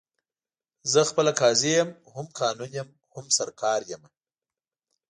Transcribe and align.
زه 0.91 0.99
خپله 1.09 1.31
قاضي 1.41 1.71
یم، 1.77 1.89
هم 2.13 2.27
قانون 2.39 2.71
یم، 2.77 2.89
هم 3.15 3.25
سرکار 3.37 3.81
یمه 3.91 4.09